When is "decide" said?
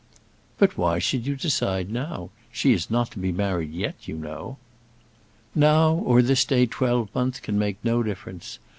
1.35-1.91